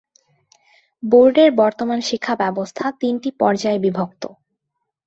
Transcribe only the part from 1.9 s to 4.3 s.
শিক্ষা ব্যবস্থা তিনটি পর্যায়ে বিভক্ত।